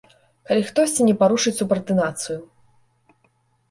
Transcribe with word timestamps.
Калі 0.51 0.63
хтосьці 0.69 1.07
не 1.11 1.15
парушыць 1.21 1.55
субардынацыю. 1.61 2.39